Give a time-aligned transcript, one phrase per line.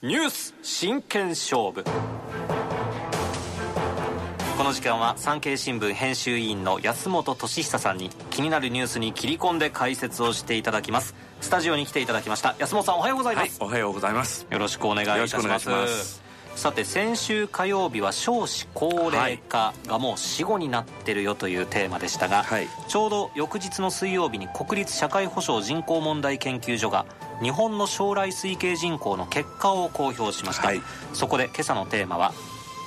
[0.00, 1.82] ニュース真剣勝負。
[4.56, 11.16] この時間は産経新聞編集委員の安本俊久さんに気になるニュースに切り込んで解説をしていただきます。
[11.40, 14.46] スタジオに来ていただきました安本さんおはようございます、はい、おはようございます。
[14.48, 16.27] よろしくお願いいたします
[16.58, 27.06] さて先週火曜日は少子高齢化がもう死後になってるよというテーマでしたが、はい、ちょうど翌日の水曜日に国立社会保障人口問題研究所が
[27.40, 30.80] 日本の将来推計人口の結果を公表しました、はい、
[31.12, 32.34] そこで今朝のテーマは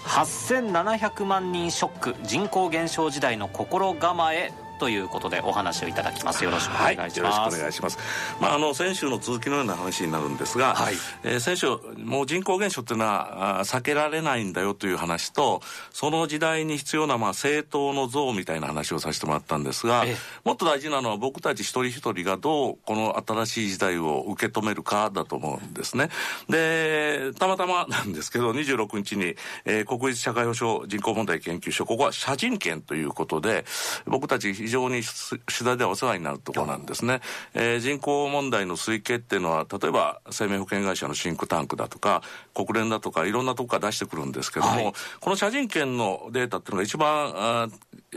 [0.04, 6.44] 8700万人ショック人口減少時代の心構えということでお話をいただきます。
[6.44, 8.00] よろしくお願いします、はい、よろしくお願いします。
[8.42, 11.68] まああの先週の続きのような話になるんですが、はい、えー、先週
[12.04, 20.04] もう人口減少っていうのは避けられないんだよという話とその時代に必要なまあ政党の像みたいな話をさせてもらったんですが、
[20.46, 26.10] もっと大事なのは僕たち一人一人がどうこの新しい時代を受け止めるかだと思うんですね。
[26.50, 29.36] でたまたまなんですけど26日に、
[29.66, 33.66] えー、国立社会保障人口問題研究所ここは社人権ということで
[34.08, 37.22] 僕たち常に取材ではお世話になるところなんですね、
[37.54, 42.24] えー、人口問題の推計っていうのは例えば生命保険会社のシンクタンクだとか
[42.56, 47.68] 国連だとかいろんなとこから出してくるんですけども、はい、この社人権のデータっていうのが一番あ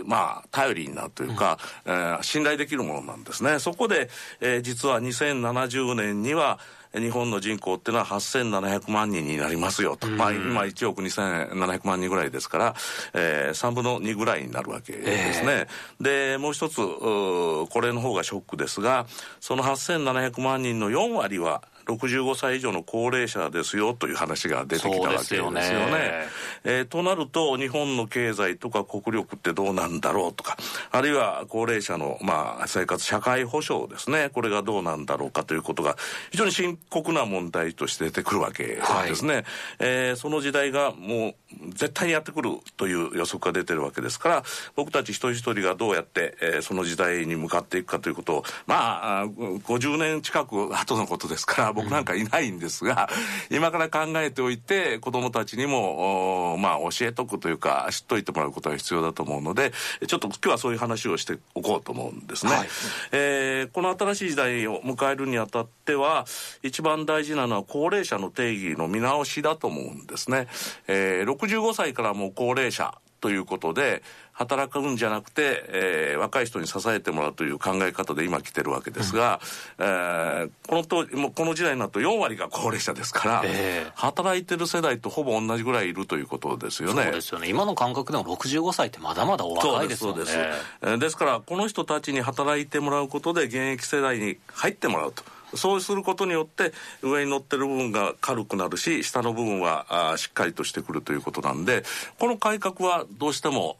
[0.06, 3.61] まあ、頼りになるというか、うん、えー、信頼できるものなんですね。
[3.61, 6.58] そこで、えー、実は2070年には、
[6.94, 10.06] 日本の人口っていうのは8700万人になりますよと。
[10.08, 12.74] まあ、今1億2700万人ぐらいですから、
[13.12, 15.46] えー、3分の2ぐらいになるわけですね。
[15.52, 19.06] えー、で、もう一つ、これの方がショックですが、
[19.40, 25.72] その8700万人の4割は、65歳以上の高齢者ですよという話が出てきたわけですよね。
[25.72, 26.27] よね
[26.64, 30.56] えー、となると、日本の経済とか国力ってどうなんだろうとか、
[30.90, 35.96] あるいは高齢者の、まあ、生活、社会保障ですね、これがどうなんだろうかということが、
[36.30, 39.34] 非常に深刻な問題として出てくるわけですね。
[39.34, 39.44] はい、
[39.80, 41.34] えー、その時代がもう
[41.74, 44.42] 絶対にやってくるという予測が出てるわけですから、
[44.74, 53.08] 僕たち一人一人がどうやって、えー、その時代に向かっていくかということを、まあ、50年近く後のことですから、僕なんかいないんですが、
[53.51, 59.73] 今から考えておいて、子供たちにも、まあ、教えとくというか、知っといてもらうことが必要だと思うので、
[60.07, 62.52] ちょっと今日はそういう話をしておこうと思うんですね。
[62.52, 62.68] はい、
[63.13, 66.27] えー、この新しい時代を迎えるにあたっては、
[66.63, 70.46] 一番大事なのは高齢者の定義の見直しだと思うんですね。
[70.86, 74.02] えー、65歳からもう高齢者ということで、
[74.35, 79.40] 働くんじゃなくて、えー、若い人に支えてもらうという考え方で今来てるわけですが、
[79.79, 87.05] うん、えー、このともうこの時代になると4割が高齢者ですから、えー、働いてる世代とほぼ同じぐらいいるということですよね。
[87.05, 87.48] そうですよね。
[87.48, 90.17] 今の感覚でも65歳ってまだまだお若いですよね。
[90.17, 90.34] そうです。
[90.34, 90.58] そうです。
[90.83, 95.23] えー、ですから、この人たちに働いてもらうことで現役世代に入ってもらうと。
[95.56, 96.72] そうすることによって
[97.02, 101.84] 上に乗ってる部分が軽くなるし下の部分はあしっかりとしてくるということなんで
[102.18, 103.76] この改革はどうしても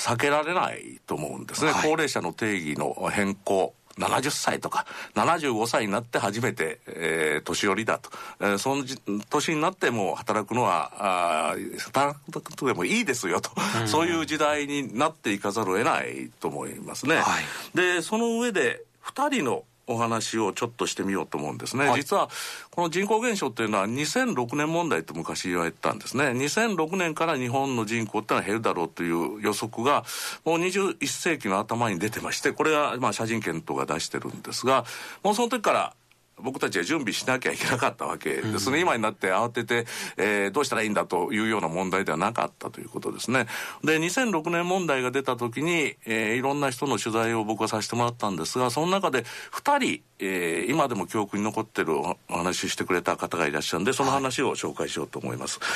[0.00, 8.10] 避けられないと思うんですね、はい、高齢者の定義の変更70歳とか75歳になって初めて、えー、年寄りだと、
[8.40, 8.84] えー、その
[9.28, 13.50] 年になっても働くのはあ働くとでもいいですよと、
[13.80, 17.16] うん、そういう時代になっていかざるを得ないと思いますね。
[17.16, 19.64] はい、でその上で2人の
[19.94, 22.28] お話をちょっとしてみようと思うんですね、はい、実は
[22.70, 26.24] この人口減少っていうのは2006年問題と昔言われてたんですね。
[26.26, 30.04] 2006年から日本の人口ってのは減るだろうという予測が
[30.44, 34.84] もう21世紀の頭に出てましてこれはまあ社人権とか出してるんですが
[35.22, 35.94] もうその時から
[36.42, 38.36] 僕たちは準備しなきゃいけなかったわけ。
[38.36, 39.86] ですね、うん、今になって慌てて、
[40.16, 43.46] えー、どうしたらいいんだというような問題ではなかったということですね。
[43.84, 55.66] で2006年問題が出た時に、えー、いろんな人の取材を僕はさせてもらったんですがその中で2人、えー、今でも記憶に残ってるお話してくれた方がいらっしゃるんでその話を紹介しようと思います、は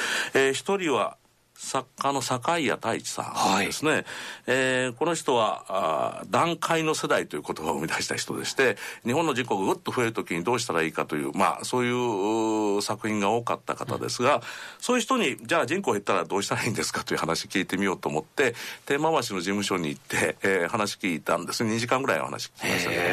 [0.40, 1.16] い、えー、1人は
[1.56, 4.04] 作家の坂井谷太一さんですね、はい、
[4.46, 14.42] えー、この人はあ段階の世代という言葉を生み出した人でして日本の人口がぐっと増えるときにどうしたらいいかというまあそういう作品が多かった方ですが、うん、
[14.80, 18.54] そういう人にじゃあ人口減ったらどうしたらいいんですかという話聞いてみようと思って
[18.84, 21.64] 天満橋の事務所に行って、えー、話聞いたんです。
[21.64, 23.08] 2時間ぐらいお話聞きましたけども。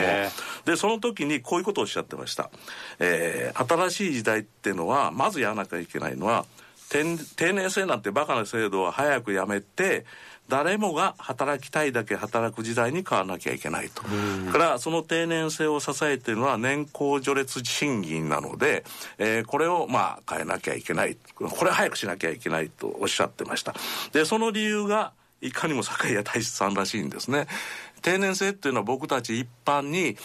[0.66, 2.50] でその時にこういうことをおっしゃってました、
[3.00, 6.46] えー、新しい時代っていうのはまずやらなきゃいけないのは
[6.92, 10.06] 定年制なんてバカな制度は早くやめて
[10.50, 14.04] 誰もが働きたいだけ働く時代に変わらなきゃいけないと。
[14.52, 18.84] からその定年制を支えているのは年功序列賃金なので、
[19.18, 21.16] えー、これをまあ変えなきゃいけない。
[21.36, 23.74] これ早くしなきゃいけないとおっしゃってました。
[24.12, 27.48] で、その理由がいかにも酒屋大志さんらしいんですね。
[28.02, 30.18] 定年制っていうのは僕たち一般に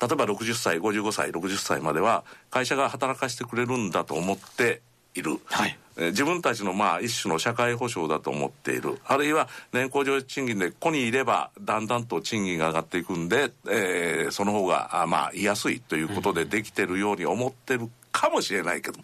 [0.00, 4.80] 例えば60歳55歳60歳までは会社が働かせてくれるんだと思って
[5.16, 9.00] いる、はい、自分たちのまあ一種の社会保障だと思っている。
[9.04, 18.98] あるいは年功序列賃金でここにいればだんだんと賃金が上がっていくんで、えー、その方があまあ居やすいということでできてるように思ってるかもしれないけど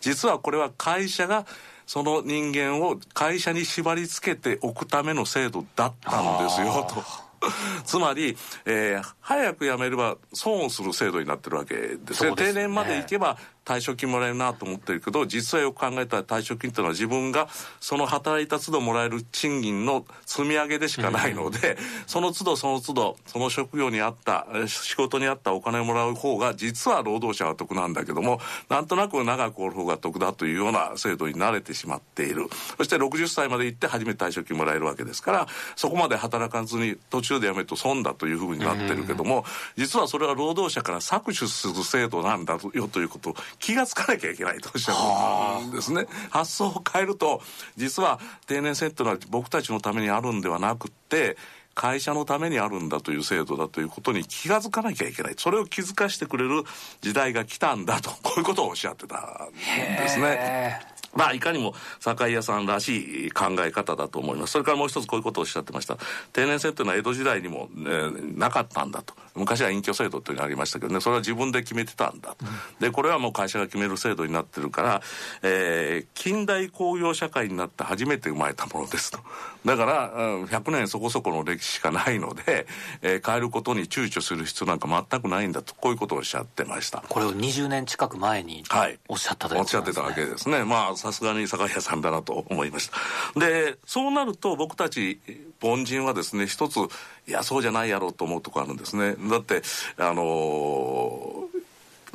[0.00, 1.46] 実はこれは会社が
[1.86, 7.26] その人間を会社に縛り付けておくための制度だったんですよと。
[7.84, 12.34] つまり、えー、早く辞めれば損をする制度になってるわけですね。
[12.34, 17.48] 定年まで行けば退職金もらえるなと思ってるけど実はよく考えたら退職金っていうのは自分が
[17.80, 21.76] その働いた都度もらえる賃金の積み上げでしかないので、うん、
[22.06, 32.46] その都度その都度その職業に合った仕事に合ったお金をもらう方が実は労働者は得なんだけどもなんとなく長くおる方が得だというような制度に慣れてしまっている。
[32.76, 39.44] そして60歳まで行って初めて退職金もらえるわけですからそこまで働かずに途中で辞めると損だというふうになってるけども、うん、
[39.76, 46.06] 実はそれは労働者から搾取する制度なんだよということを気が付かなきゃいけないとおっしゃるんですね。
[46.30, 47.40] 発想を変えると
[47.76, 51.36] 実は定年制っていうのは僕たちのためにあるんではなくって
[51.76, 56.64] 会社のためにあるんだという制度だということに気が付かなきゃいけないそれを気づかしてくれる
[57.02, 60.96] 時代が来たんだと こういうことをおっしゃってたんですね。
[61.16, 64.52] まあ、いかにも酒屋さんらしい考え方だと思います。
[64.52, 65.96] それからもう一つこういうことをおっしゃってました。
[66.34, 67.90] 定年制というのは江戸時代にも、ね、
[68.36, 69.14] なかったんだと。
[69.34, 72.44] 昔は隠居制度というのがありましたけどね、それは自分で決めてたんだと。
[72.80, 75.02] で、これはもう会社が決める制度になってるから、
[75.42, 79.18] えー、近代工業社会になって初めて生まれたものですと。
[79.64, 80.12] だから、
[80.46, 82.66] 100年そこそこの歴史しかないので、
[83.02, 87.02] えー、変えることに躊躇する必要なんか全くないんだと、こういうことをおっしゃってました。
[87.08, 88.64] これを20年近く前に
[89.08, 89.80] おっしゃったということですね。
[89.80, 90.64] おっしゃってたわけですね。
[90.64, 92.90] まあ、さすがに酒屋さんだなと思いまし
[93.34, 93.40] た。
[93.40, 95.20] で、そうなると僕たち
[95.62, 96.78] 凡人はですね、一つ、
[97.26, 99.16] いや、そうじゃないやろうと思うとこあるんですね。
[99.28, 99.62] だって、
[99.98, 101.66] あのー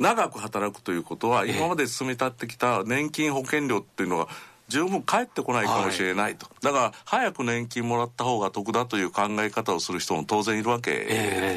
[0.02, 4.26] 長く働くということは今まで積み立ってきた年金保険料っていうのが
[4.68, 10.92] 十分返ってこないかもしれないと、はい、だから早く年金もらった方が得だという考え方をする人も当然いるわけ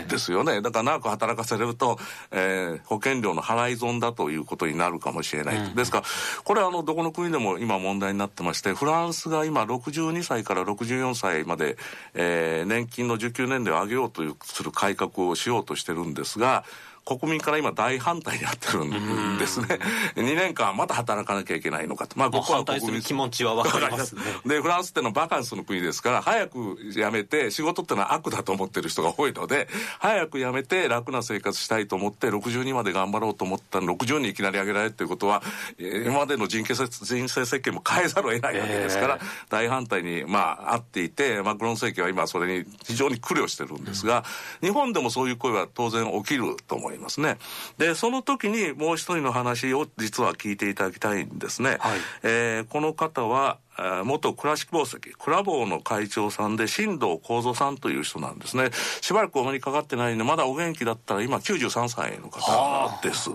[0.07, 1.97] ですよね、えー、だから長く働かせれると、
[2.31, 6.03] えー、保険料の払い損だということになるかもしれない、うん、ですから
[6.43, 11.77] これはあのどこの国でも今問題になってましてフランスが今62歳から64歳まで、
[12.13, 16.63] えー、年金の受給年齢を上げようとする改革をしようとしてるんですが
[17.05, 19.67] 国民から今大反対になってるんですね。
[20.15, 22.17] 2年間また働かなきゃいけないのかと。
[22.17, 24.21] まあここは国民気持ちはわかりますね。
[24.45, 29.67] で、フランスってのはバカンスの国ですから、早く辞めて、仕事ってのは悪だと思ってる人が多いので、
[29.99, 35.43] 早く辞めて楽な生活したいと思って、62まで頑張ろうと思ったの60にいきなり上げられるということは、
[35.77, 44.23] 今までの人生人生設計も変えざるを得ないわけですから、えー、大反対に、まあ、あっていて、マクロン政権は今それに非常に苦慮してるんですが、
[44.61, 46.94] うん、日本でもそういう声は当然起きると思います。
[46.95, 47.37] いますね。
[47.77, 51.77] で、その時にもう一人の話を実は聞いていただきたいんですね。
[51.79, 53.59] はい、えー、この方は、
[54.05, 58.71] 元クラシック宝石、クラボーの会長さんで、新藤幸三さんという人なんですね。
[59.01, 63.31] しばらくお目にかかってないんで、まだお元気だったら今93歳の方です。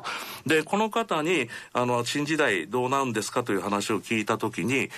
[0.46, 4.90] で、この方に、あの、新時代どうなんですかという話を聞いた時に、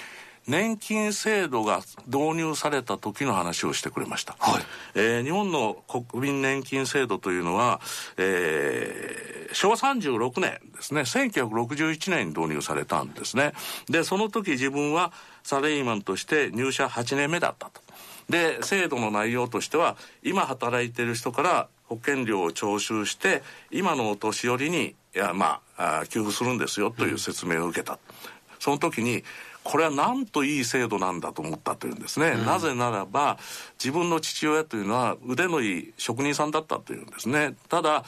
[0.47, 4.63] 年金制度が導入された時の話をしてくれました、はい。
[4.95, 7.81] えー、日本の国民年金制度というのは、
[8.17, 11.03] えー、昭和36年ですね。
[11.03, 13.53] 1961年に導入されたんですね。
[13.89, 15.13] でその時自分は
[15.43, 17.81] サラリーマンとして入社8年目だったと。
[18.29, 27.99] で制度の内容としては今働いてる人から保険料を徴収して今のお年寄りにいやまあ給付するんですよという説明を受けた、うん、
[28.59, 29.25] その時に
[29.65, 33.39] これはなんといい制度なんだと思ったというんですね、うん、なぜならば
[33.83, 37.55] 自分の父親というのは腕のいい職人さんだったというんですね。
[37.69, 38.05] ただ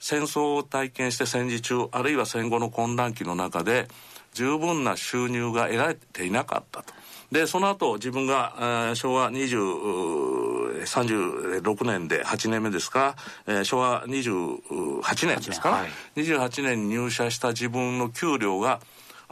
[0.00, 3.88] 戦争を体験して戦時中あるいは戦後の混乱期の中で
[4.34, 6.92] 十分な収入が得られていなかったと。
[7.32, 18.80] でその後自分が、えー、昭和2036年で8年目ですか、えー、昭和28年ですか、はい、28年に入社した自分の給料が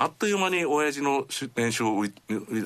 [0.02, 2.02] あっという間に親父の年収を、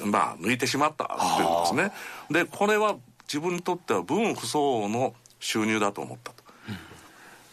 [0.06, 2.44] まあ、抜いてしまったっていうんですね。
[2.44, 2.96] で、これは
[3.28, 6.46] 自分にとっては分不相応の収入だと思ったと。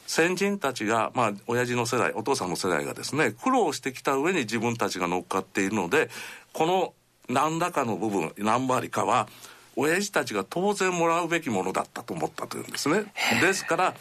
[0.07, 6.09] 先人たちが、まあ、親父の世代、お父さんの世代がですね、苦労してきた上に自分たちが乗っかっているので、
[6.53, 6.93] この
[7.27, 9.27] 何らかの部分、何割かは、
[9.75, 13.05] 親父たちが当然もらうべきものだったと思ったというんですね。
[13.41, 13.95] ですから、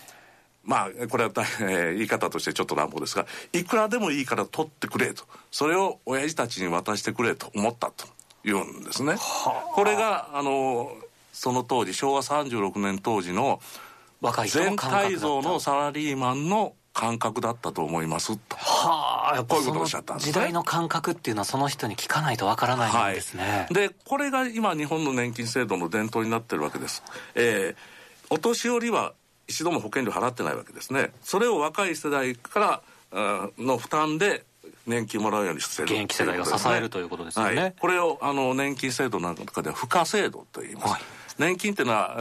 [0.64, 5.25] まあ、これは、えー、言い方としてちょっと乱暴ですが、いくらでもいいから取ってくれと。
[5.50, 8.07] それを親父たちに渡してくれと思ったと
[8.45, 9.16] 言うんですね。
[9.75, 10.92] これが、あの、
[11.33, 13.61] その当時、昭和36年当時の
[14.47, 18.57] 全体像のサラリーマンの感覚だったと思いますと。
[18.57, 19.45] はあ。
[19.45, 27.02] こういうことをおっしゃったんです、ね、時代の感覚っていうのはその人に聞かないとわからないんですね、はい、でこれが今日本の年金制度の伝統になってるわけです、
[27.35, 29.14] えー、お年寄りは
[29.52, 31.12] 一度も保険料払ってないわけですね。
[31.23, 32.82] それを若い世代から
[33.59, 34.44] の負担で
[34.87, 41.00] 年金もらうようにしてる現役世代が支えるということですよね、はい、これをあの年金制度なんかでは付加制度と言います、はい、
[41.38, 42.16] 年金っていうのは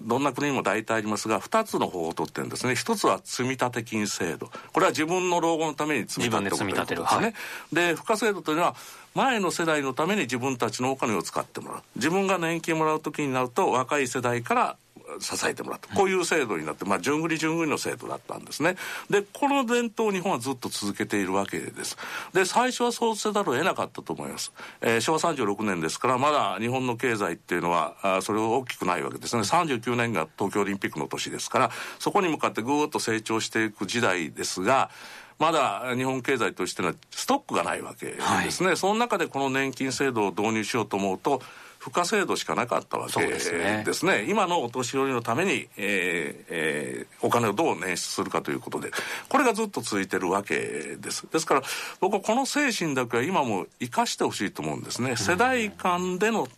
[0.00, 2.74] どんな国にも大体ありますが2つの方法を取ってるんですね。
[2.74, 4.50] 一つは積立金制度。
[4.72, 6.50] これは自分の老後のために積み立てる。
[6.50, 7.34] ことですね、はい、
[7.72, 8.76] で付加制度というのは
[9.14, 11.82] 前の世代のために自分たちのお金を使ってもらう。
[11.96, 14.76] 自分が年金もらう時になると若い世代から
[15.20, 15.94] 支えてもらった。
[15.94, 18.76] こういう制度になって、まあ、順繰り順繰りの制度だったんですね。
[19.10, 21.96] でこの伝統を日本はずっと続けているわけです。
[22.32, 29.42] で最初はそうせざるを得なかったと思います、えー、昭和36年ですからまだ日本の経済っていうのはあそれほど大きくないわけですね。
[29.42, 34.90] 39年が東京オリンピックの年ですからそこに向かってぐーっと成長していく時代ですが
[35.38, 41.42] まだ日本経済としてのストックがないわけですね、はい、その中でこの年金制度を導入しようと思うと
[41.86, 43.84] 付加制度しかなかったわけですね。
[43.86, 44.26] ですね。
[44.28, 48.90] 今のお年寄りのために、えーえー、お金をどう捻出するかということで
[49.28, 51.28] これがずっと続いてるわけです。
[51.30, 51.62] ですから
[52.00, 56.48] 僕はこの精神だけは今も生かしてほしいと思うんですね、世代間での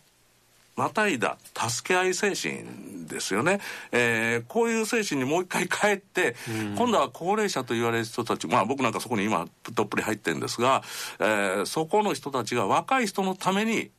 [0.75, 3.59] またいだ助け合い精神ですよね、
[3.91, 10.81] えー、こういう精神にもう一回帰って、うん、今度は高齢者と言われる人たちまあ僕なんかそこに今どっぷり入ってるんですが、
[11.19, 13.91] えー、そこの人たちが若い人のために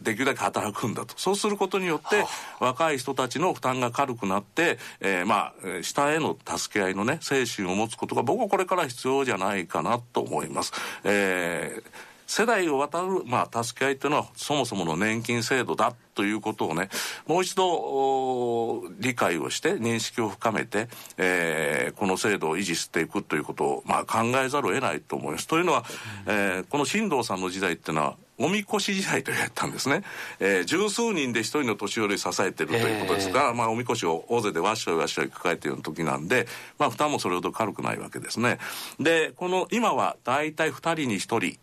[0.00, 2.24] できるだけ働くんだとそうすることによって
[2.60, 10.72] 若い人たちの負担が軽くなって、えー、まあ下への助け合いのね精神を持つことが僕はこれから必要じゃないかなと思います。
[11.04, 16.90] えー世代を渡る、まあ、助け合いというのはそもそもの年金制度だということをね
[17.26, 25.48] もう一度理解をして認識を深めて、えー、この制度を維持していくということを、まあ、考えざるを得ないと思います。
[25.48, 25.84] というのは、
[26.26, 30.02] えー、この新藤さんの時代っていうのはおみこし時代と言われたんですね、
[30.40, 36.46] えー、十数人で一人の年寄り支えてるということですが、まあ、おみこしを大勢でわっしょいわっしょい抱えている時なんで、
[36.78, 38.58] まあ、負担もそれほど軽くないわけですね。
[39.00, 41.58] でこの今は大体2人に1人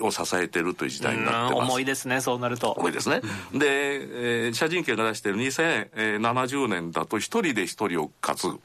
[0.00, 1.70] を支えてるという時代になってます。
[1.70, 2.72] 重いですねそうなると。
[2.72, 3.20] 重いですね、
[3.52, 8.60] で、えー、社人権が出している2070年だと一人で一人を担ぐ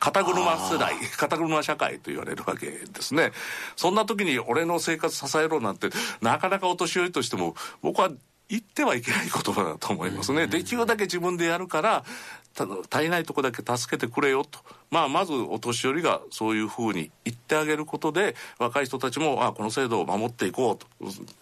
[0.00, 3.32] 肩車世代肩車社会と言われるわけですね。
[3.76, 5.90] そんな時に俺の生活支えろなんて
[6.20, 8.10] なかなかお年寄りとしても僕は
[8.48, 10.46] 言ってはいけない言葉だと思いますね。
[10.46, 12.04] できるだけ自分でやるから
[12.90, 20.86] 足りないとこだけ助けてくれよと、まあ、まずお年寄りがそういうふうに言ってあげることで若い人たちもあこの制度を守っていこうと。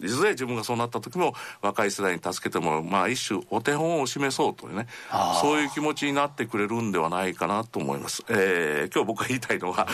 [0.01, 4.87] いずれ自分がそうなった時も若い世代に助けてもらう、まあ、一種お手本を示そうというね。
[5.41, 9.87] そういう気持ちになってくれるんではないかなと思います、えー、今日僕が言いたいのは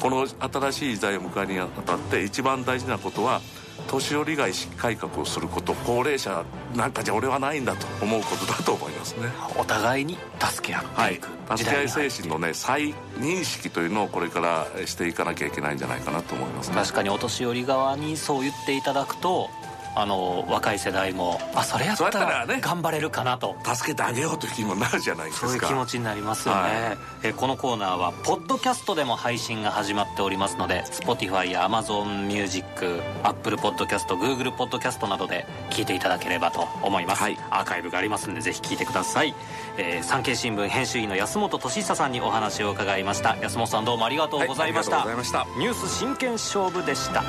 [0.00, 3.40] この新しい時代を迎えにあたって一番大事なことは
[3.86, 5.74] 年寄りが意識改革をすること。
[5.74, 9.28] 高齢者なんかじゃ俺はないんだと思うことだと思いますね。
[9.56, 11.20] お互いに助け合っていく、はい、
[11.56, 19.48] 助け合い精神のね再認識というのをこれからしていかなきゃいけないんじゃないかなと思います、ね、確かにお年寄り側にそう言っていただくと
[19.94, 25.46] あの若い世代もあそれやったら頑張れるかなと、ね、助けてあげようという気にもなるじゃないですか。
[25.48, 39.34] そういう気持ちになりますよね、はい、えこのコーナーはポッドキャストでも配信が始まっておりますので Spotify や AmazonMusic Apple Podcast などで聞いていただければと思います、はい、アーカイブがありますんでぜひ聞いてください、
[39.76, 43.36] えー、産経新聞編集員の安本俊久さんにお話を伺いました。
[43.36, 44.98] 安本さんどうもありがとうございました。
[44.98, 47.22] はい、ニュース真剣勝負でした